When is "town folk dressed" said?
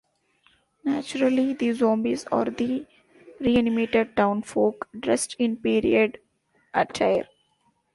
4.17-5.35